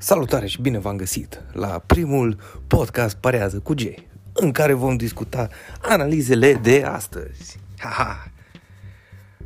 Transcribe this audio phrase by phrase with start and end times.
[0.00, 5.48] Salutare și bine v-am găsit la primul podcast Parează cu Jay, în care vom discuta
[5.82, 7.58] analizele de astăzi.
[7.78, 8.30] Haha.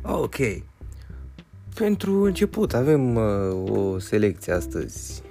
[0.01, 0.35] Ok.
[1.75, 3.23] Pentru început avem uh,
[3.69, 5.21] o selecție astăzi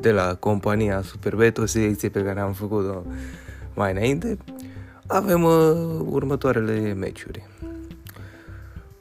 [0.00, 3.02] de la compania Superbet, o selecție pe care am făcut-o
[3.74, 4.36] mai înainte.
[5.06, 7.46] Avem uh, următoarele meciuri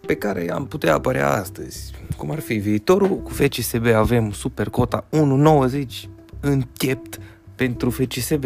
[0.07, 3.17] pe care am putea apărea astăzi cum ar fi viitorul.
[3.17, 7.19] Cu FCSB avem supercota 1.90 închept
[7.55, 8.43] pentru FCSB.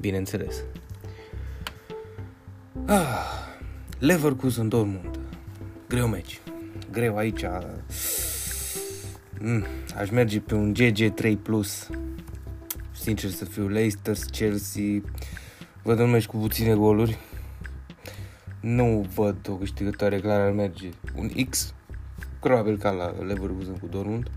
[0.00, 0.54] Bineînțeles.
[2.86, 3.06] Ah,
[3.98, 5.18] Leverkusen Dortmund.
[5.88, 6.40] Greu meci.
[6.92, 7.44] Greu aici.
[9.40, 9.64] Mm,
[9.96, 11.36] aș merge pe un GG3+.
[11.42, 11.88] Plus.
[12.92, 15.00] Sincer să fiu, Leicester, Chelsea.
[15.82, 17.18] Văd un meci cu puține goluri.
[18.60, 20.88] Nu văd o câștigătoare clară ar merge.
[21.16, 21.74] Un X
[22.40, 24.30] probabil ca la Leverkusen cu Dortmund.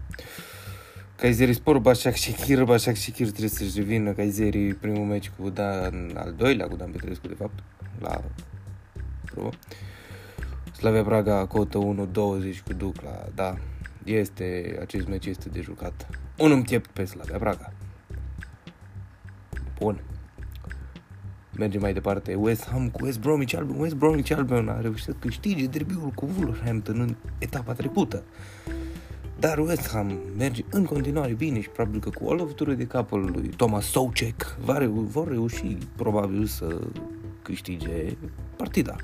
[1.16, 6.34] Kayseri Spor, Başak Şekir, Başak Şekir trebuie să-și revină Kayseri primul meci cu Dan, al
[6.38, 7.60] doilea cu Dan Petrescu, de fapt,
[8.00, 8.22] la
[9.26, 9.50] Pro.
[10.78, 13.58] Slavia Praga, cotă 1-20 cu Ducla, da,
[14.04, 16.10] este, acest meci este de jucat.
[16.38, 17.74] Un împiept pe Slavia Praga.
[19.80, 20.02] Bun.
[21.58, 22.36] Mergem mai departe.
[22.36, 23.80] West Ham cu West Bromwich Albion.
[23.80, 28.24] West Bromwich Albion a reușit să câștige derbiul cu Wolverhampton în etapa trecută.
[29.40, 33.32] Dar West Ham merge în continuare bine și probabil că cu o lovitură de capul
[33.36, 36.80] lui Thomas Soucek va reu- vor reuși probabil să
[37.42, 38.18] câștige
[38.56, 38.96] partida.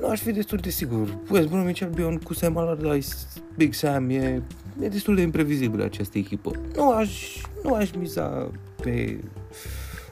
[0.00, 1.18] Nu aș fi destul de sigur.
[1.30, 3.14] West Bromwich Albion cu Sam Allardyce,
[3.56, 4.42] Big Sam, e,
[4.80, 6.50] e destul de imprevizibil această echipă.
[6.76, 8.50] Nu aș, nu aș miza
[8.82, 9.20] pe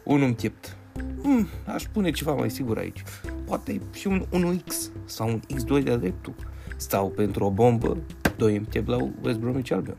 [0.04, 0.76] un împiept
[1.22, 3.02] hmm, aș pune ceva mai sigur aici.
[3.44, 6.34] Poate și un 1X sau un X2 de dreptul.
[6.76, 7.96] Sau pentru o bombă,
[8.36, 9.96] 2 MT la West Bromwich Albion.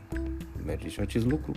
[0.66, 1.52] Merge și acest lucru.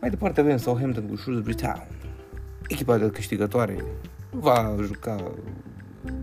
[0.00, 1.86] Mai departe avem Southampton cu Shrewsbury Town.
[2.68, 3.84] Echipa de câștigătoare
[4.30, 5.32] va juca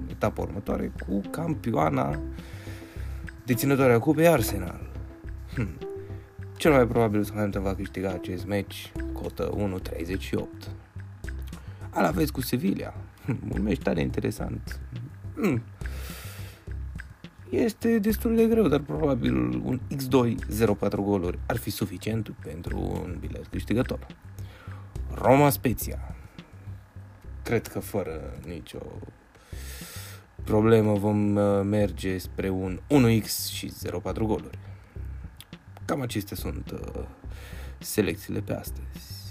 [0.09, 2.19] etapa următoare cu campioana
[3.45, 4.89] deținătoarea cupei Arsenal.
[5.53, 5.77] Hmm.
[6.57, 10.82] Cel mai probabil Southampton va câștiga acest meci cotă 1.38
[11.93, 12.93] al aveți cu Sevilla.
[13.25, 14.79] Hm, un meci tare interesant.
[15.35, 15.61] Hm.
[17.49, 20.35] Este destul de greu, dar probabil un X2
[20.89, 24.07] 0-4 goluri ar fi suficient pentru un bilet câștigător.
[25.13, 26.15] Roma Spezia.
[27.43, 28.79] Cred că fără nicio
[30.43, 33.73] problemă vom uh, merge spre un 1x și
[34.11, 34.59] 0-4 goluri.
[35.85, 37.03] Cam acestea sunt uh,
[37.79, 39.22] selecțiile pe astăzi.